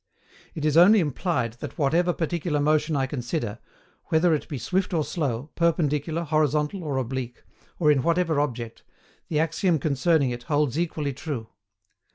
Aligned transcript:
It 0.55 0.65
is 0.65 0.77
only 0.77 0.99
implied 0.99 1.53
that 1.59 1.77
whatever 1.77 2.11
particular 2.11 2.59
motion 2.59 2.95
I 2.95 3.05
consider, 3.05 3.59
whether 4.05 4.33
it 4.33 4.47
be 4.47 4.57
swift 4.57 4.95
or 4.95 5.03
slow, 5.05 5.51
perpendicular, 5.53 6.23
horizontal, 6.23 6.83
or 6.83 6.97
oblique, 6.97 7.43
or 7.77 7.91
in 7.91 8.01
whatever 8.01 8.39
object, 8.39 8.81
the 9.27 9.39
axiom 9.39 9.77
concerning 9.77 10.31
it 10.31 10.41
holds 10.49 10.79
equally 10.79 11.13
true. 11.13 11.49